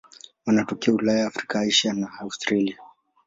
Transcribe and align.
Wanatokea 0.45 0.93
Ulaya, 0.93 1.27
Afrika, 1.27 1.59
Asia 1.59 1.93
na 1.93 2.11
Australia. 2.21 2.77